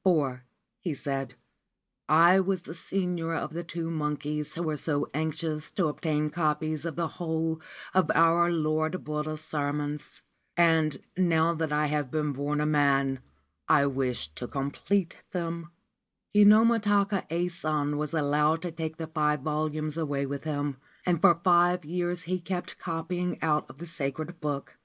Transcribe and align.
* 0.00 0.02
For,7 0.02 0.40
he 0.80 0.94
said, 0.94 1.30
c 1.32 1.36
I 2.08 2.40
was 2.40 2.62
the 2.62 2.72
senior 2.72 3.34
of 3.34 3.52
the 3.52 3.62
two 3.62 3.90
monkeys 3.90 4.54
who 4.54 4.62
were 4.62 4.78
so 4.78 5.10
anxious 5.12 5.70
to 5.72 5.88
obtain 5.88 6.30
copies 6.30 6.86
of 6.86 6.96
the 6.96 7.06
whole 7.18 7.60
of 7.92 8.10
our 8.14 8.50
Lord 8.50 9.04
Buddha's 9.04 9.42
sermons; 9.42 10.22
and, 10.56 11.00
now 11.18 11.52
that 11.52 11.70
I 11.70 11.88
have 11.88 12.10
been 12.10 12.32
born 12.32 12.62
a 12.62 12.64
man, 12.64 13.18
I 13.68 13.84
wish 13.84 14.28
to 14.36 14.48
complete 14.48 15.18
them/ 15.32 15.68
Kinomi 16.34 16.80
ta 16.80 17.04
ka 17.04 17.24
Ason 17.30 17.98
was 17.98 18.14
allowed 18.14 18.62
to 18.62 18.72
take 18.72 18.96
the 18.96 19.06
five 19.08 19.40
volumes 19.42 19.98
away 19.98 20.24
with 20.24 20.44
him, 20.44 20.78
and 21.04 21.20
for 21.20 21.38
five 21.44 21.84
years 21.84 22.22
he 22.22 22.40
kept 22.40 22.78
copying 22.78 23.38
out 23.42 23.76
the 23.76 23.84
sacred 23.84 24.40
book. 24.40 24.78